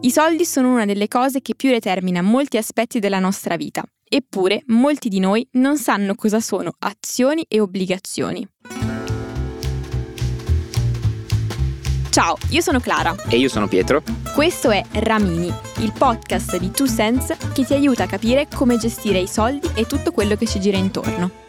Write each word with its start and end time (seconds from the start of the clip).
I 0.00 0.10
soldi 0.12 0.44
sono 0.44 0.72
una 0.72 0.84
delle 0.84 1.08
cose 1.08 1.40
che 1.40 1.56
più 1.56 1.70
determina 1.70 2.22
molti 2.22 2.56
aspetti 2.56 3.00
della 3.00 3.18
nostra 3.18 3.56
vita, 3.56 3.82
eppure 4.08 4.62
molti 4.66 5.08
di 5.08 5.18
noi 5.18 5.44
non 5.52 5.76
sanno 5.76 6.14
cosa 6.14 6.38
sono 6.38 6.72
azioni 6.78 7.44
e 7.48 7.58
obbligazioni. 7.58 8.46
Ciao, 12.10 12.36
io 12.50 12.60
sono 12.60 12.78
Clara. 12.78 13.14
E 13.28 13.36
io 13.38 13.48
sono 13.48 13.66
Pietro. 13.66 14.04
Questo 14.32 14.70
è 14.70 14.82
Ramini, 14.92 15.52
il 15.78 15.92
podcast 15.92 16.56
di 16.58 16.70
Two 16.70 16.86
Sense 16.86 17.36
che 17.52 17.64
ti 17.64 17.74
aiuta 17.74 18.04
a 18.04 18.06
capire 18.06 18.46
come 18.54 18.78
gestire 18.78 19.18
i 19.18 19.26
soldi 19.26 19.68
e 19.74 19.84
tutto 19.84 20.12
quello 20.12 20.36
che 20.36 20.46
ci 20.46 20.60
gira 20.60 20.76
intorno. 20.78 21.45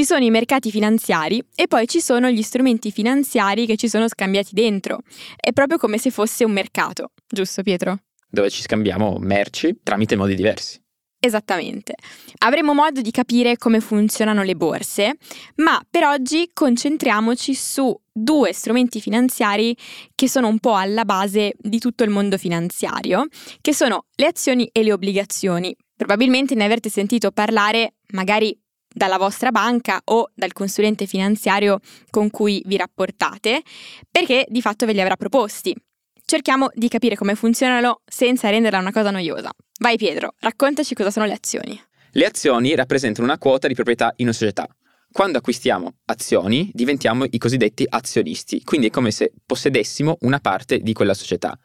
Ci 0.00 0.06
sono 0.06 0.24
i 0.24 0.30
mercati 0.30 0.70
finanziari 0.70 1.44
e 1.54 1.68
poi 1.68 1.86
ci 1.86 2.00
sono 2.00 2.30
gli 2.30 2.40
strumenti 2.40 2.90
finanziari 2.90 3.66
che 3.66 3.76
ci 3.76 3.86
sono 3.86 4.08
scambiati 4.08 4.54
dentro. 4.54 5.00
È 5.36 5.52
proprio 5.52 5.76
come 5.76 5.98
se 5.98 6.10
fosse 6.10 6.42
un 6.42 6.52
mercato, 6.52 7.10
giusto 7.28 7.62
Pietro? 7.62 7.98
Dove 8.26 8.48
ci 8.48 8.62
scambiamo 8.62 9.18
merci 9.20 9.78
tramite 9.82 10.16
modi 10.16 10.34
diversi. 10.34 10.80
Esattamente. 11.20 11.96
Avremo 12.38 12.72
modo 12.72 13.02
di 13.02 13.10
capire 13.10 13.58
come 13.58 13.80
funzionano 13.80 14.42
le 14.42 14.54
borse, 14.54 15.18
ma 15.56 15.78
per 15.90 16.04
oggi 16.04 16.48
concentriamoci 16.50 17.54
su 17.54 17.94
due 18.10 18.54
strumenti 18.54 19.02
finanziari 19.02 19.76
che 20.14 20.30
sono 20.30 20.48
un 20.48 20.60
po' 20.60 20.76
alla 20.76 21.04
base 21.04 21.52
di 21.58 21.78
tutto 21.78 22.04
il 22.04 22.10
mondo 22.10 22.38
finanziario, 22.38 23.26
che 23.60 23.74
sono 23.74 24.06
le 24.14 24.26
azioni 24.28 24.66
e 24.72 24.82
le 24.82 24.94
obbligazioni. 24.94 25.76
Probabilmente 25.94 26.54
ne 26.54 26.64
avrete 26.64 26.88
sentito 26.88 27.32
parlare 27.32 27.96
magari 28.12 28.58
dalla 28.92 29.18
vostra 29.18 29.50
banca 29.50 30.00
o 30.04 30.30
dal 30.34 30.52
consulente 30.52 31.06
finanziario 31.06 31.80
con 32.10 32.30
cui 32.30 32.62
vi 32.66 32.76
rapportate, 32.76 33.62
perché 34.10 34.44
di 34.48 34.60
fatto 34.60 34.86
ve 34.86 34.92
li 34.92 35.00
avrà 35.00 35.16
proposti. 35.16 35.74
Cerchiamo 36.24 36.70
di 36.74 36.88
capire 36.88 37.16
come 37.16 37.34
funzionano 37.34 38.02
senza 38.04 38.50
renderla 38.50 38.78
una 38.78 38.92
cosa 38.92 39.10
noiosa. 39.10 39.50
Vai 39.80 39.96
Pietro, 39.96 40.34
raccontaci 40.38 40.94
cosa 40.94 41.10
sono 41.10 41.26
le 41.26 41.32
azioni. 41.32 41.80
Le 42.12 42.24
azioni 42.24 42.74
rappresentano 42.74 43.26
una 43.26 43.38
quota 43.38 43.66
di 43.66 43.74
proprietà 43.74 44.12
in 44.16 44.26
una 44.26 44.34
società. 44.34 44.68
Quando 45.12 45.38
acquistiamo 45.38 45.94
azioni 46.04 46.70
diventiamo 46.72 47.24
i 47.24 47.38
cosiddetti 47.38 47.84
azionisti, 47.88 48.62
quindi 48.62 48.88
è 48.88 48.90
come 48.90 49.10
se 49.10 49.32
possedessimo 49.44 50.18
una 50.20 50.38
parte 50.38 50.78
di 50.78 50.92
quella 50.92 51.14
società. 51.14 51.58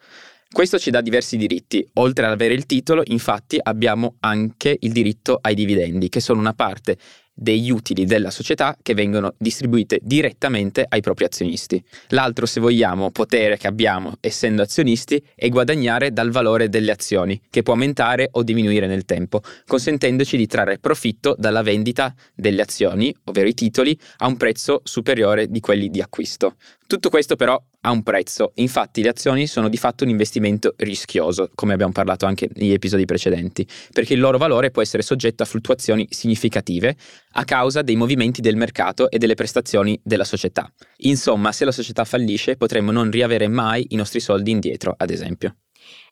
Questo 0.52 0.80
ci 0.80 0.90
dà 0.90 1.02
diversi 1.02 1.38
diritti. 1.38 1.86
Oltre 1.96 2.26
ad 2.26 2.32
avere 2.32 2.54
il 2.54 2.66
titolo, 2.66 3.02
infatti, 3.06 3.60
abbiamo 3.62 4.16
anche 4.22 4.78
il 4.80 4.92
diritto 4.92 5.38
ai 5.42 5.54
dividendi, 5.54 6.10
che 6.10 6.22
sono 6.22 6.40
una 6.40 6.54
parte 6.54 6.98
degli 7.36 7.70
utili 7.70 8.06
della 8.06 8.32
società 8.32 8.78
che 8.82 8.94
vengono 8.94 9.34
distribuite 9.38 10.00
direttamente 10.02 10.86
ai 10.88 11.02
propri 11.02 11.26
azionisti. 11.26 11.84
L'altro, 12.10 12.46
se 12.46 12.62
vogliamo, 12.62 13.12
potere 13.12 13.58
che 13.58 13.68
abbiamo 13.68 14.16
essendo 14.22 14.62
azionisti 14.62 15.22
è 15.36 15.50
guadagnare 15.50 16.14
dal 16.14 16.32
valore 16.32 16.70
delle 16.70 16.92
azioni, 16.92 17.40
che 17.50 17.62
può 17.62 17.74
aumentare 17.74 18.30
o 18.32 18.44
diminuire 18.44 18.88
nel 18.88 19.04
tempo, 19.04 19.42
consentendoci 19.68 20.38
di 20.38 20.48
trarre 20.48 20.80
profitto 20.80 21.36
dalla 21.38 21.62
vendita 21.62 22.14
delle 22.34 22.62
azioni, 22.62 23.14
ovvero 23.26 23.50
i 23.50 23.54
titoli, 23.54 23.98
a 24.18 24.28
un 24.28 24.38
prezzo 24.38 24.80
superiore 24.84 25.50
di 25.50 25.60
quelli 25.60 25.90
di 25.90 26.02
acquisto. 26.02 26.56
Tutto 26.88 27.10
questo 27.10 27.36
però 27.36 27.60
ha 27.82 27.90
un 27.90 28.04
prezzo, 28.04 28.52
infatti 28.56 29.02
le 29.02 29.10
azioni 29.10 29.48
sono 29.48 29.70
di 29.70 29.78
fatto 29.78 30.04
un 30.04 30.12
investimento 30.12 30.76
rischioso, 30.78 31.50
come 31.56 31.74
abbiamo 31.74 31.92
parlato 31.92 32.28
anche 32.28 32.48
negli 32.54 32.74
episodi 32.74 33.06
precedenti, 33.06 33.68
perché 33.92 34.14
il 34.14 34.20
loro 34.20 34.38
valore 34.38 34.70
può 34.70 34.84
essere 34.84 35.02
soggetto 35.02 35.42
a 35.42 35.48
fluttuazioni 35.48 36.06
significative 36.12 36.96
a 37.34 37.44
causa 37.44 37.82
dei 37.82 37.96
movimenti 37.96 38.40
del 38.40 38.56
mercato 38.56 39.10
e 39.10 39.18
delle 39.18 39.34
prestazioni 39.34 40.00
della 40.04 40.24
società. 40.24 40.72
Insomma, 40.98 41.52
se 41.52 41.66
la 41.66 41.72
società 41.72 42.06
fallisce 42.06 42.56
potremmo 42.56 42.92
non 42.92 43.10
riavere 43.10 43.48
mai 43.48 43.88
i 43.90 43.96
nostri 43.96 44.20
soldi 44.20 44.52
indietro, 44.52 44.94
ad 44.96 45.10
esempio. 45.10 45.56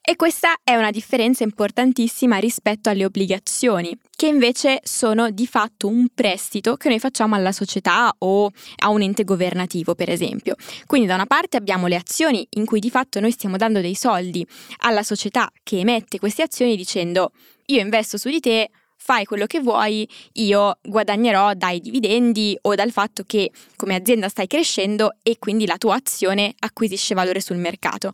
E 0.02 0.16
questa 0.16 0.56
è 0.62 0.74
una 0.74 0.90
differenza 0.90 1.44
importantissima 1.44 2.36
rispetto 2.36 2.90
alle 2.90 3.04
obbligazioni, 3.04 3.96
che 4.14 4.26
invece 4.26 4.80
sono 4.82 5.30
di 5.30 5.46
fatto 5.46 5.88
un 5.88 6.08
prestito 6.14 6.76
che 6.76 6.88
noi 6.88 6.98
facciamo 6.98 7.34
alla 7.34 7.52
società 7.52 8.14
o 8.18 8.50
a 8.82 8.88
un 8.88 9.02
ente 9.02 9.24
governativo, 9.24 9.94
per 9.94 10.10
esempio. 10.10 10.56
Quindi 10.86 11.06
da 11.06 11.14
una 11.14 11.26
parte 11.26 11.56
abbiamo 11.56 11.86
le 11.86 11.96
azioni 11.96 12.46
in 12.50 12.66
cui 12.66 12.80
di 12.80 12.90
fatto 12.90 13.18
noi 13.20 13.30
stiamo 13.30 13.56
dando 13.56 13.80
dei 13.80 13.94
soldi 13.94 14.46
alla 14.80 15.02
società 15.02 15.50
che 15.62 15.78
emette 15.78 16.18
queste 16.18 16.42
azioni 16.42 16.76
dicendo 16.76 17.32
io 17.66 17.80
investo 17.80 18.18
su 18.18 18.28
di 18.28 18.40
te, 18.40 18.70
fai 19.04 19.26
quello 19.26 19.46
che 19.46 19.60
vuoi, 19.60 20.08
io 20.34 20.78
guadagnerò 20.82 21.52
dai 21.54 21.80
dividendi 21.80 22.56
o 22.62 22.74
dal 22.74 22.90
fatto 22.90 23.22
che 23.26 23.50
come 23.76 23.94
azienda 23.94 24.28
stai 24.28 24.46
crescendo 24.46 25.16
e 25.22 25.36
quindi 25.38 25.66
la 25.66 25.76
tua 25.76 25.96
azione 25.96 26.54
acquisisce 26.58 27.14
valore 27.14 27.40
sul 27.40 27.56
mercato. 27.56 28.12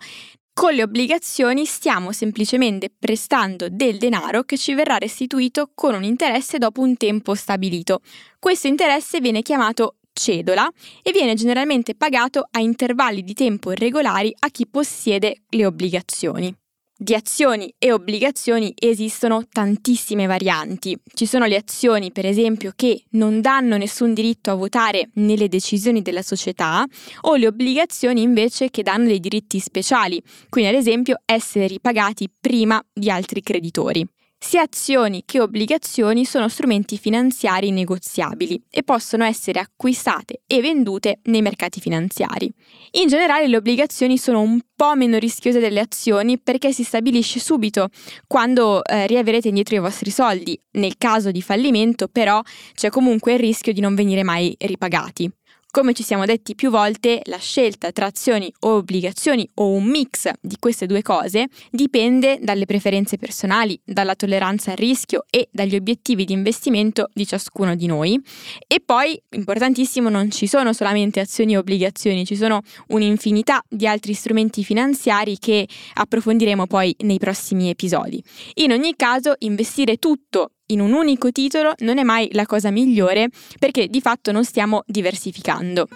Con 0.53 0.75
le 0.75 0.83
obbligazioni 0.83 1.65
stiamo 1.65 2.13
semplicemente 2.13 2.93
prestando 2.97 3.69
del 3.71 3.97
denaro 3.97 4.43
che 4.43 4.59
ci 4.59 4.75
verrà 4.75 4.99
restituito 4.99 5.71
con 5.75 5.95
un 5.95 6.03
interesse 6.05 6.59
dopo 6.59 6.83
un 6.83 6.97
tempo 6.97 7.35
stabilito. 7.35 8.01
Questo 8.39 8.67
interesse 8.67 9.21
viene 9.21 9.43
chiamato 9.43 9.97
cedola 10.13 10.71
e 11.03 11.13
viene 11.13 11.35
generalmente 11.35 11.95
pagato 11.95 12.47
a 12.51 12.61
intervalli 12.61 13.23
di 13.23 13.33
tempo 13.33 13.71
regolari 13.71 14.35
a 14.41 14.51
chi 14.51 14.67
possiede 14.67 15.43
le 15.49 15.65
obbligazioni. 15.65 16.60
Di 17.03 17.15
azioni 17.15 17.73
e 17.79 17.93
obbligazioni 17.93 18.75
esistono 18.79 19.47
tantissime 19.51 20.27
varianti. 20.27 20.95
Ci 21.15 21.25
sono 21.25 21.47
le 21.47 21.57
azioni, 21.57 22.13
per 22.13 22.27
esempio, 22.27 22.75
che 22.77 23.05
non 23.13 23.41
danno 23.41 23.79
nessun 23.79 24.13
diritto 24.13 24.51
a 24.51 24.55
votare 24.55 25.09
nelle 25.15 25.49
decisioni 25.49 26.03
della 26.03 26.21
società, 26.21 26.85
o 27.23 27.37
le 27.37 27.47
obbligazioni 27.47 28.21
invece 28.21 28.69
che 28.69 28.83
danno 28.83 29.07
dei 29.07 29.19
diritti 29.19 29.61
speciali, 29.61 30.23
quindi 30.51 30.69
ad 30.69 30.77
esempio 30.77 31.23
essere 31.25 31.67
ripagati 31.69 32.29
prima 32.39 32.85
di 32.93 33.11
altri 33.11 33.41
creditori. 33.41 34.07
Sia 34.43 34.63
azioni 34.63 35.23
che 35.27 35.39
obbligazioni 35.39 36.25
sono 36.25 36.49
strumenti 36.49 36.97
finanziari 36.97 37.71
negoziabili 37.71 38.61
e 38.71 38.83
possono 38.83 39.23
essere 39.25 39.61
acquistate 39.61 40.41
e 40.47 40.63
vendute 40.63 41.19
nei 41.25 41.43
mercati 41.43 41.79
finanziari. 41.79 42.51
In 42.93 43.07
generale 43.07 43.47
le 43.49 43.59
obbligazioni 43.59 44.17
sono 44.17 44.41
un 44.41 44.59
po' 44.75 44.97
meno 44.97 45.19
rischiose 45.19 45.61
delle 45.61 45.81
azioni 45.81 46.39
perché 46.41 46.73
si 46.73 46.85
stabilisce 46.85 47.39
subito 47.39 47.91
quando 48.27 48.83
eh, 48.83 49.07
riaverete 49.07 49.49
indietro 49.49 49.77
i 49.77 49.81
vostri 49.81 50.11
soldi. 50.11 50.59
Nel 50.73 50.97
caso 50.97 51.31
di 51.31 51.43
fallimento 51.43 52.09
però 52.09 52.41
c'è 52.73 52.89
comunque 52.89 53.35
il 53.35 53.41
rischio 53.41 53.75
di 53.75 53.81
non 53.81 53.95
venire 53.95 54.23
mai 54.23 54.57
ripagati. 54.59 55.31
Come 55.73 55.93
ci 55.93 56.03
siamo 56.03 56.25
detti 56.25 56.57
più 56.57 56.69
volte, 56.69 57.21
la 57.27 57.39
scelta 57.39 57.93
tra 57.93 58.07
azioni 58.07 58.53
o 58.61 58.75
obbligazioni 58.75 59.49
o 59.55 59.69
un 59.69 59.85
mix 59.85 60.29
di 60.41 60.57
queste 60.59 60.87
due 60.87 61.01
cose 61.01 61.47
dipende 61.71 62.41
dalle 62.43 62.67
preferenze 62.67 63.19
personali, 63.19 63.81
dalla 63.85 64.17
tolleranza 64.17 64.73
al 64.73 64.77
rischio 64.79 65.25
e 65.31 65.49
dagli 65.53 65.77
obiettivi 65.77 66.25
di 66.25 66.33
investimento 66.33 67.09
di 67.13 67.25
ciascuno 67.25 67.77
di 67.77 67.87
noi. 67.87 68.21
E 68.67 68.83
poi, 68.85 69.17
importantissimo, 69.31 70.09
non 70.09 70.33
ci 70.33 70.49
sono 70.49 70.73
solamente 70.73 71.21
azioni 71.21 71.53
e 71.53 71.59
obbligazioni, 71.59 72.27
ci 72.27 72.35
sono 72.35 72.63
un'infinità 72.89 73.63
di 73.69 73.87
altri 73.87 74.13
strumenti 74.15 74.65
finanziari 74.65 75.39
che 75.39 75.69
approfondiremo 75.95 76.67
poi 76.67 76.97
nei 77.03 77.19
prossimi 77.19 77.71
episodi. 77.71 78.21
In 78.55 78.73
ogni 78.73 78.95
caso, 78.97 79.35
investire 79.39 79.99
tutto 79.99 80.51
in 80.71 80.81
un 80.81 80.93
unico 80.93 81.31
titolo 81.31 81.75
non 81.79 81.99
è 81.99 82.03
mai 82.03 82.29
la 82.33 82.47
cosa 82.47 82.71
migliore 82.71 83.29
perché 83.59 83.87
di 83.89 84.01
fatto 84.01 84.33
non 84.33 84.45
stiamo 84.45 84.83
diversificando. 84.87 85.89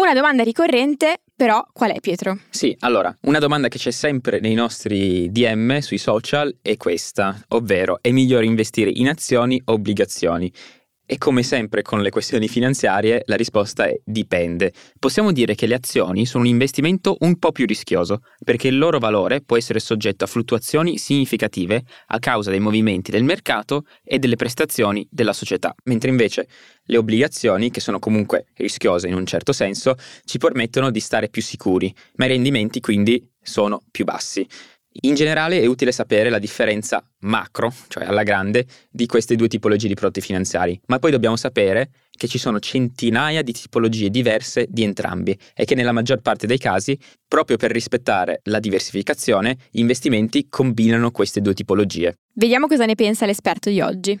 Una 0.00 0.14
domanda 0.14 0.42
ricorrente, 0.42 1.20
però, 1.36 1.62
qual 1.74 1.90
è 1.90 2.00
Pietro? 2.00 2.38
Sì, 2.48 2.74
allora, 2.80 3.14
una 3.22 3.38
domanda 3.38 3.68
che 3.68 3.76
c'è 3.76 3.90
sempre 3.90 4.40
nei 4.40 4.54
nostri 4.54 5.30
DM 5.30 5.78
sui 5.80 5.98
social 5.98 6.56
è 6.62 6.78
questa, 6.78 7.38
ovvero 7.48 7.98
è 8.00 8.10
migliore 8.10 8.46
investire 8.46 8.90
in 8.94 9.08
azioni 9.08 9.60
o 9.66 9.72
obbligazioni? 9.74 10.50
E 11.12 11.18
come 11.18 11.42
sempre 11.42 11.82
con 11.82 12.02
le 12.02 12.10
questioni 12.10 12.46
finanziarie 12.46 13.22
la 13.26 13.34
risposta 13.34 13.84
è 13.84 14.00
dipende. 14.04 14.72
Possiamo 14.96 15.32
dire 15.32 15.56
che 15.56 15.66
le 15.66 15.74
azioni 15.74 16.24
sono 16.24 16.44
un 16.44 16.48
investimento 16.48 17.16
un 17.22 17.36
po' 17.36 17.50
più 17.50 17.66
rischioso, 17.66 18.22
perché 18.44 18.68
il 18.68 18.78
loro 18.78 19.00
valore 19.00 19.40
può 19.40 19.56
essere 19.56 19.80
soggetto 19.80 20.22
a 20.22 20.28
fluttuazioni 20.28 20.98
significative 20.98 21.82
a 22.06 22.20
causa 22.20 22.50
dei 22.50 22.60
movimenti 22.60 23.10
del 23.10 23.24
mercato 23.24 23.86
e 24.04 24.20
delle 24.20 24.36
prestazioni 24.36 25.04
della 25.10 25.32
società, 25.32 25.74
mentre 25.86 26.10
invece 26.10 26.46
le 26.84 26.96
obbligazioni, 26.96 27.72
che 27.72 27.80
sono 27.80 27.98
comunque 27.98 28.46
rischiose 28.54 29.08
in 29.08 29.14
un 29.14 29.26
certo 29.26 29.52
senso, 29.52 29.96
ci 30.24 30.38
permettono 30.38 30.92
di 30.92 31.00
stare 31.00 31.28
più 31.28 31.42
sicuri, 31.42 31.92
ma 32.18 32.26
i 32.26 32.28
rendimenti 32.28 32.78
quindi 32.78 33.28
sono 33.42 33.82
più 33.90 34.04
bassi. 34.04 34.46
In 35.02 35.14
generale 35.14 35.60
è 35.60 35.66
utile 35.66 35.92
sapere 35.92 36.30
la 36.30 36.40
differenza 36.40 37.02
macro, 37.20 37.72
cioè 37.86 38.04
alla 38.04 38.24
grande, 38.24 38.66
di 38.90 39.06
queste 39.06 39.36
due 39.36 39.46
tipologie 39.46 39.86
di 39.86 39.94
prodotti 39.94 40.20
finanziari, 40.20 40.78
ma 40.86 40.98
poi 40.98 41.12
dobbiamo 41.12 41.36
sapere 41.36 41.90
che 42.10 42.26
ci 42.26 42.38
sono 42.38 42.58
centinaia 42.58 43.42
di 43.42 43.52
tipologie 43.52 44.10
diverse 44.10 44.66
di 44.68 44.82
entrambi 44.82 45.38
e 45.54 45.64
che 45.64 45.76
nella 45.76 45.92
maggior 45.92 46.20
parte 46.20 46.48
dei 46.48 46.58
casi, 46.58 46.98
proprio 47.28 47.56
per 47.56 47.70
rispettare 47.70 48.40
la 48.44 48.58
diversificazione, 48.58 49.56
gli 49.70 49.78
investimenti 49.78 50.48
combinano 50.48 51.12
queste 51.12 51.40
due 51.40 51.54
tipologie. 51.54 52.18
Vediamo 52.34 52.66
cosa 52.66 52.84
ne 52.84 52.96
pensa 52.96 53.26
l'esperto 53.26 53.70
di 53.70 53.80
oggi. 53.80 54.20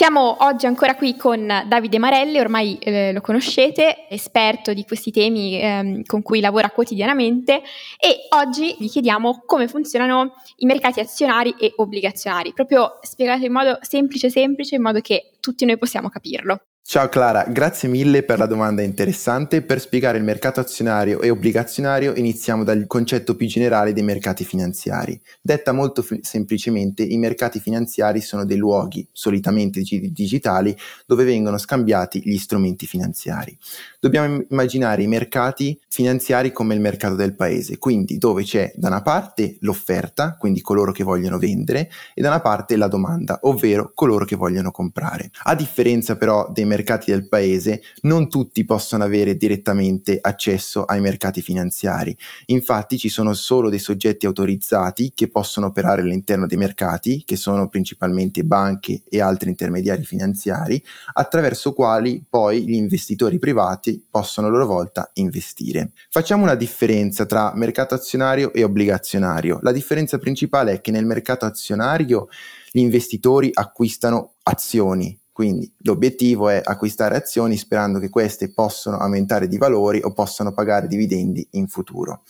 Siamo 0.00 0.44
oggi 0.46 0.64
ancora 0.64 0.94
qui 0.94 1.14
con 1.14 1.46
Davide 1.68 1.98
Marelli, 1.98 2.38
ormai 2.38 2.78
eh, 2.78 3.12
lo 3.12 3.20
conoscete, 3.20 4.08
esperto 4.08 4.72
di 4.72 4.86
questi 4.86 5.10
temi 5.10 5.60
eh, 5.60 6.02
con 6.06 6.22
cui 6.22 6.40
lavora 6.40 6.70
quotidianamente 6.70 7.60
e 7.98 8.26
oggi 8.30 8.74
vi 8.78 8.88
chiediamo 8.88 9.42
come 9.44 9.68
funzionano 9.68 10.36
i 10.56 10.64
mercati 10.64 11.00
azionari 11.00 11.54
e 11.60 11.74
obbligazionari, 11.76 12.54
proprio 12.54 12.98
spiegato 13.02 13.44
in 13.44 13.52
modo 13.52 13.76
semplice 13.82 14.30
semplice, 14.30 14.76
in 14.76 14.80
modo 14.80 15.02
che 15.02 15.32
tutti 15.38 15.66
noi 15.66 15.76
possiamo 15.76 16.08
capirlo. 16.08 16.69
Ciao 16.90 17.08
Clara, 17.08 17.44
grazie 17.44 17.88
mille 17.88 18.24
per 18.24 18.38
la 18.38 18.46
domanda 18.46 18.82
interessante. 18.82 19.62
Per 19.62 19.78
spiegare 19.78 20.18
il 20.18 20.24
mercato 20.24 20.58
azionario 20.58 21.20
e 21.20 21.30
obbligazionario 21.30 22.16
iniziamo 22.16 22.64
dal 22.64 22.88
concetto 22.88 23.36
più 23.36 23.46
generale 23.46 23.92
dei 23.92 24.02
mercati 24.02 24.44
finanziari. 24.44 25.20
Detta 25.40 25.70
molto 25.70 26.02
f- 26.02 26.18
semplicemente, 26.22 27.04
i 27.04 27.16
mercati 27.16 27.60
finanziari 27.60 28.20
sono 28.20 28.44
dei 28.44 28.56
luoghi, 28.56 29.06
solitamente 29.12 29.82
digitali, 29.82 30.76
dove 31.06 31.22
vengono 31.22 31.58
scambiati 31.58 32.22
gli 32.24 32.36
strumenti 32.38 32.88
finanziari. 32.88 33.56
Dobbiamo 34.00 34.42
immaginare 34.50 35.04
i 35.04 35.06
mercati 35.06 35.80
finanziari 35.88 36.50
come 36.50 36.74
il 36.74 36.80
mercato 36.80 37.14
del 37.14 37.36
paese, 37.36 37.78
quindi 37.78 38.18
dove 38.18 38.42
c'è 38.42 38.72
da 38.74 38.88
una 38.88 39.02
parte 39.02 39.58
l'offerta, 39.60 40.34
quindi 40.36 40.60
coloro 40.60 40.90
che 40.90 41.04
vogliono 41.04 41.38
vendere, 41.38 41.88
e 42.14 42.20
da 42.20 42.30
una 42.30 42.40
parte 42.40 42.74
la 42.74 42.88
domanda, 42.88 43.38
ovvero 43.42 43.92
coloro 43.94 44.24
che 44.24 44.34
vogliono 44.34 44.72
comprare. 44.72 45.30
A 45.44 45.54
differenza 45.54 46.16
però 46.16 46.50
dei 46.50 46.64
mercati 46.64 46.78
del 46.82 47.28
paese, 47.28 47.82
non 48.02 48.28
tutti 48.28 48.64
possono 48.64 49.04
avere 49.04 49.36
direttamente 49.36 50.18
accesso 50.20 50.84
ai 50.84 51.00
mercati 51.00 51.42
finanziari. 51.42 52.16
Infatti 52.46 52.98
ci 52.98 53.08
sono 53.08 53.34
solo 53.34 53.68
dei 53.68 53.78
soggetti 53.78 54.26
autorizzati 54.26 55.12
che 55.14 55.28
possono 55.28 55.66
operare 55.66 56.02
all'interno 56.02 56.46
dei 56.46 56.56
mercati, 56.56 57.22
che 57.24 57.36
sono 57.36 57.68
principalmente 57.68 58.42
banche 58.44 59.02
e 59.08 59.20
altri 59.20 59.50
intermediari 59.50 60.04
finanziari, 60.04 60.82
attraverso 61.14 61.72
quali 61.72 62.24
poi 62.28 62.64
gli 62.64 62.74
investitori 62.74 63.38
privati 63.38 64.04
possono 64.10 64.46
a 64.46 64.50
loro 64.50 64.66
volta 64.66 65.10
investire. 65.14 65.92
Facciamo 66.10 66.42
una 66.42 66.54
differenza 66.54 67.26
tra 67.26 67.52
mercato 67.54 67.94
azionario 67.94 68.52
e 68.52 68.64
obbligazionario. 68.64 69.58
La 69.62 69.72
differenza 69.72 70.18
principale 70.18 70.72
è 70.72 70.80
che 70.80 70.90
nel 70.90 71.06
mercato 71.06 71.44
azionario 71.44 72.28
gli 72.72 72.80
investitori 72.80 73.50
acquistano 73.52 74.34
azioni, 74.44 75.18
quindi 75.32 75.72
l'obiettivo 75.78 76.48
è 76.48 76.60
acquistare 76.62 77.16
azioni 77.16 77.56
sperando 77.56 77.98
che 77.98 78.10
queste 78.10 78.52
possano 78.52 78.98
aumentare 78.98 79.48
di 79.48 79.58
valori 79.58 80.00
o 80.02 80.12
possano 80.12 80.52
pagare 80.52 80.86
dividendi 80.86 81.46
in 81.52 81.66
futuro. 81.68 82.22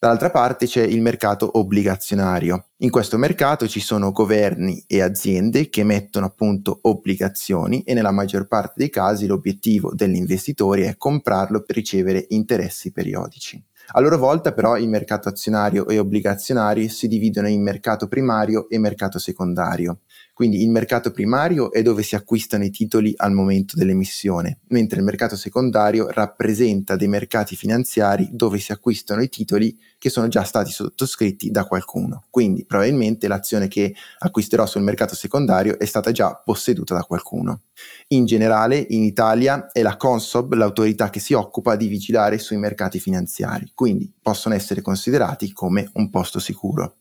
Dall'altra 0.00 0.30
parte 0.30 0.66
c'è 0.66 0.82
il 0.84 1.02
mercato 1.02 1.58
obbligazionario. 1.58 2.68
In 2.78 2.90
questo 2.90 3.18
mercato 3.18 3.66
ci 3.66 3.80
sono 3.80 4.12
governi 4.12 4.84
e 4.86 5.02
aziende 5.02 5.68
che 5.68 5.80
emettono 5.80 6.26
appunto 6.26 6.78
obbligazioni 6.82 7.82
e 7.82 7.94
nella 7.94 8.12
maggior 8.12 8.46
parte 8.46 8.74
dei 8.76 8.90
casi 8.90 9.26
l'obiettivo 9.26 9.92
degli 9.92 10.14
investitori 10.14 10.82
è 10.82 10.96
comprarlo 10.96 11.62
per 11.62 11.74
ricevere 11.74 12.26
interessi 12.28 12.92
periodici. 12.92 13.60
A 13.92 14.00
loro 14.00 14.18
volta 14.18 14.52
però 14.52 14.76
il 14.76 14.88
mercato 14.88 15.28
azionario 15.28 15.88
e 15.88 15.98
obbligazionario 15.98 16.88
si 16.88 17.08
dividono 17.08 17.48
in 17.48 17.60
mercato 17.60 18.06
primario 18.06 18.68
e 18.68 18.78
mercato 18.78 19.18
secondario. 19.18 20.02
Quindi 20.38 20.62
il 20.62 20.70
mercato 20.70 21.10
primario 21.10 21.72
è 21.72 21.82
dove 21.82 22.04
si 22.04 22.14
acquistano 22.14 22.62
i 22.62 22.70
titoli 22.70 23.12
al 23.16 23.32
momento 23.32 23.76
dell'emissione, 23.76 24.60
mentre 24.68 25.00
il 25.00 25.04
mercato 25.04 25.34
secondario 25.34 26.06
rappresenta 26.10 26.94
dei 26.94 27.08
mercati 27.08 27.56
finanziari 27.56 28.28
dove 28.30 28.60
si 28.60 28.70
acquistano 28.70 29.20
i 29.20 29.28
titoli 29.28 29.76
che 29.98 30.10
sono 30.10 30.28
già 30.28 30.44
stati 30.44 30.70
sottoscritti 30.70 31.50
da 31.50 31.64
qualcuno. 31.64 32.26
Quindi 32.30 32.64
probabilmente 32.64 33.26
l'azione 33.26 33.66
che 33.66 33.92
acquisterò 34.18 34.64
sul 34.64 34.82
mercato 34.82 35.16
secondario 35.16 35.76
è 35.76 35.86
stata 35.86 36.12
già 36.12 36.32
posseduta 36.36 36.94
da 36.94 37.02
qualcuno. 37.02 37.62
In 38.10 38.24
generale 38.24 38.78
in 38.90 39.02
Italia 39.02 39.66
è 39.72 39.82
la 39.82 39.96
Consob 39.96 40.54
l'autorità 40.54 41.10
che 41.10 41.18
si 41.18 41.32
occupa 41.32 41.74
di 41.74 41.88
vigilare 41.88 42.38
sui 42.38 42.58
mercati 42.58 43.00
finanziari, 43.00 43.72
quindi 43.74 44.08
possono 44.22 44.54
essere 44.54 44.82
considerati 44.82 45.50
come 45.50 45.90
un 45.94 46.08
posto 46.10 46.38
sicuro. 46.38 46.98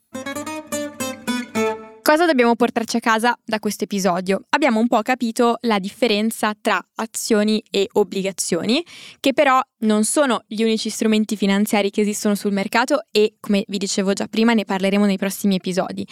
Cosa 2.08 2.26
dobbiamo 2.26 2.56
portarci 2.56 2.96
a 2.96 3.00
casa 3.02 3.38
da 3.44 3.60
questo 3.60 3.84
episodio? 3.84 4.44
Abbiamo 4.52 4.80
un 4.80 4.88
po' 4.88 5.02
capito 5.02 5.58
la 5.64 5.78
differenza 5.78 6.54
tra 6.60 6.82
azioni 6.96 7.62
e 7.70 7.90
obbligazioni, 7.92 8.82
che 9.20 9.34
però 9.34 9.60
non 9.80 10.06
sono 10.06 10.42
gli 10.48 10.64
unici 10.64 10.90
strumenti 10.90 11.36
finanziari 11.36 11.90
che 11.90 12.00
esistono 12.00 12.34
sul 12.36 12.54
mercato 12.54 13.02
e, 13.12 13.34
come 13.42 13.66
vi 13.68 13.78
dicevo 13.78 14.14
già 14.14 14.28
prima, 14.28 14.54
ne 14.54 14.64
parleremo 14.64 15.04
nei 15.04 15.18
prossimi 15.18 15.56
episodi. 15.56 16.08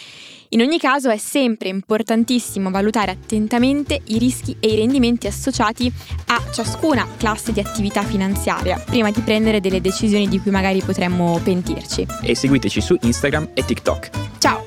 In 0.50 0.60
ogni 0.60 0.78
caso 0.78 1.08
è 1.08 1.16
sempre 1.16 1.70
importantissimo 1.70 2.70
valutare 2.70 3.12
attentamente 3.12 3.98
i 4.08 4.18
rischi 4.18 4.54
e 4.60 4.74
i 4.74 4.76
rendimenti 4.76 5.26
associati 5.26 5.90
a 6.26 6.42
ciascuna 6.52 7.08
classe 7.16 7.52
di 7.52 7.60
attività 7.60 8.02
finanziaria 8.02 8.78
prima 8.78 9.10
di 9.10 9.22
prendere 9.22 9.60
delle 9.60 9.80
decisioni 9.80 10.28
di 10.28 10.40
cui 10.40 10.50
magari 10.50 10.82
potremmo 10.82 11.40
pentirci. 11.42 12.06
E 12.20 12.34
seguiteci 12.34 12.82
su 12.82 12.94
Instagram 13.00 13.52
e 13.54 13.64
TikTok. 13.64 14.10
Ciao! 14.36 14.65